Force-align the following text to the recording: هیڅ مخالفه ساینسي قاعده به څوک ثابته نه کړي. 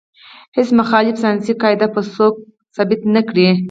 هیڅ 0.57 0.69
مخالفه 0.79 1.19
ساینسي 1.23 1.53
قاعده 1.61 1.87
به 1.93 2.01
څوک 2.15 2.35
ثابته 2.75 3.07
نه 3.15 3.21
کړي. 3.29 3.49